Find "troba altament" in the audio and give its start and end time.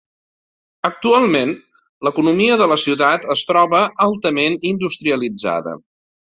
3.53-4.59